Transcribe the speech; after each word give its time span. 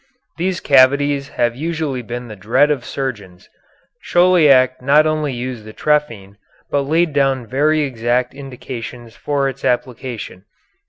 These 0.37 0.61
cavities 0.61 1.29
have 1.29 1.55
usually 1.55 2.01
been 2.01 2.27
the 2.27 2.35
dread 2.35 2.71
of 2.71 2.83
surgeons. 2.83 3.51
Chauliac 4.01 4.81
not 4.81 5.05
only 5.05 5.31
used 5.31 5.63
the 5.63 5.73
trephine, 5.73 6.37
but 6.71 6.81
laid 6.89 7.13
down 7.13 7.45
very 7.45 7.81
exact 7.81 8.33
indications 8.33 9.15
for 9.15 9.47
its 9.47 9.63
application. 9.63 10.45